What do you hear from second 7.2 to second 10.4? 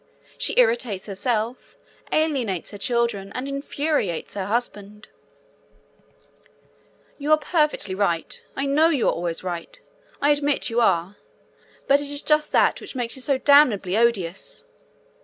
are perfectly right; I know you are always right; I